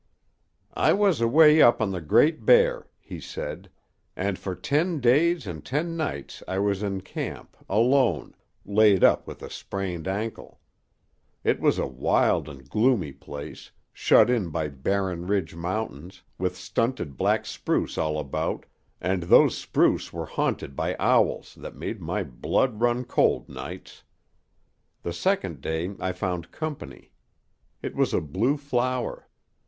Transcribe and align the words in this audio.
"I 0.73 0.93
was 0.93 1.21
away 1.21 1.61
up 1.61 1.79
on 1.79 1.91
the 1.91 2.01
Great 2.01 2.43
Bear," 2.43 2.87
he 2.99 3.19
said, 3.19 3.69
"and 4.15 4.39
for 4.39 4.55
ten 4.55 4.99
days 4.99 5.45
and 5.45 5.63
ten 5.63 5.95
nights 5.95 6.41
I 6.47 6.57
was 6.57 6.81
in 6.81 7.01
camp 7.01 7.55
alone 7.69 8.33
laid 8.65 9.03
up 9.03 9.27
with 9.27 9.43
a 9.43 9.49
sprained 9.51 10.07
ankle. 10.07 10.59
It 11.43 11.59
was 11.59 11.77
a 11.77 11.85
wild 11.85 12.49
and 12.49 12.67
gloomy 12.67 13.11
place, 13.11 13.69
shut 13.93 14.31
in 14.31 14.49
by 14.49 14.69
barren 14.69 15.27
ridge 15.27 15.53
mountains, 15.53 16.23
with 16.39 16.57
stunted 16.57 17.15
black 17.15 17.45
spruce 17.45 17.95
all 17.95 18.17
about, 18.17 18.65
and 18.99 19.21
those 19.21 19.55
spruce 19.55 20.11
were 20.11 20.25
haunted 20.25 20.75
by 20.75 20.95
owls 20.97 21.53
that 21.59 21.75
made 21.75 22.01
my 22.01 22.23
blood 22.23 22.81
run 22.81 23.03
cold 23.05 23.47
nights. 23.47 24.01
The 25.03 25.13
second 25.13 25.61
day 25.61 25.93
I 25.99 26.11
found 26.11 26.51
company. 26.51 27.11
It 27.83 27.95
was 27.95 28.15
a 28.15 28.19
blue 28.21 28.57
flower. 28.57 29.27